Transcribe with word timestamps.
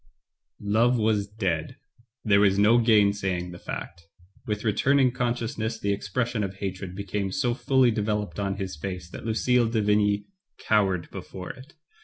Love 0.59 0.97
was 0.97 1.27
dead. 1.27 1.75
There 2.25 2.39
was 2.39 2.57
no 2.57 2.79
gainsaying 2.79 3.51
the 3.51 3.59
fact. 3.59 4.07
With 4.47 4.63
returning 4.63 5.11
consciousness 5.11 5.79
the 5.79 5.93
expres 5.93 6.29
sion 6.29 6.43
of 6.43 6.55
hatred 6.55 6.95
became 6.95 7.31
so 7.31 7.53
fully 7.53 7.91
developed 7.91 8.39
on 8.39 8.55
his 8.57 8.75
face 8.75 9.07
that 9.11 9.27
Lucille 9.27 9.67
de 9.69 9.79
Vigny 9.83 10.25
cowered 10.57 11.07
before 11.11 11.51
it. 11.51 11.73